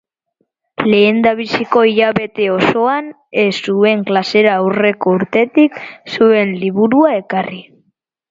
[0.91, 3.11] Lehendabiziko hilabete osoan
[3.43, 5.79] ez zuen klasera aurreko urtetik
[6.17, 7.63] zuen liburua ekarri.